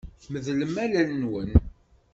Medlem 0.31 0.73
allen-nwen. 0.83 1.51